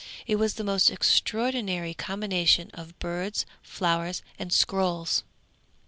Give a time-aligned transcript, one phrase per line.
[0.25, 5.21] It was the most extraordinary combination of birds, flowers and scrolls.